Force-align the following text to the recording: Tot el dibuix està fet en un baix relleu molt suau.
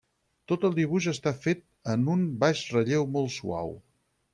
Tot 0.51 0.65
el 0.69 0.73
dibuix 0.79 1.09
està 1.11 1.35
fet 1.45 1.63
en 1.95 2.11
un 2.17 2.27
baix 2.47 2.67
relleu 2.79 3.11
molt 3.17 3.41
suau. 3.41 3.77